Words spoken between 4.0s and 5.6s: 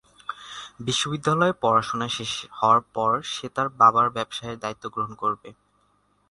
ব্যবসায়ের দায়িত্ব গ্রহণ করবে।